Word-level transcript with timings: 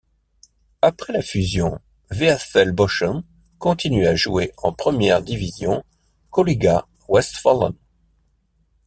Après 0.81 1.13
la 1.13 1.21
fusion, 1.21 1.77
VfL 2.09 2.71
Bochum 2.71 3.21
continue 3.59 4.07
à 4.07 4.15
jouer 4.15 4.51
en 4.57 4.73
première 4.73 5.21
division 5.21 5.83
Gauliga 6.31 6.87
Westfalen. 7.07 7.75